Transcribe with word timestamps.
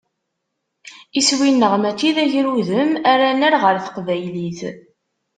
Iswi-nneɣ 1.19 1.73
mačči 1.77 2.09
d 2.15 2.17
agrudem 2.23 2.91
ara 3.11 3.27
nerr 3.39 3.55
ɣer 3.63 3.75
teqbaylit. 3.85 4.59